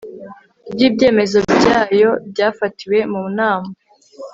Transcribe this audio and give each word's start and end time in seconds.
ry 0.71 0.81
ibyemezo 0.87 1.37
byayo 1.53 2.11
byafatiwe 2.31 2.97
mu 3.11 3.23
nama 3.37 3.71